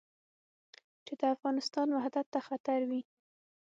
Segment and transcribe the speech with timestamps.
[1.05, 3.01] چې د افغانستان وحدت ته خطر وي.